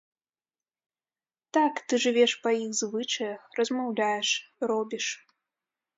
Так, 1.57 1.73
ты 1.93 2.01
жывеш 2.05 2.31
па 2.45 2.55
іх 2.63 2.73
звычаях, 2.81 3.41
размаўляеш, 3.61 4.29
робіш. 4.73 5.05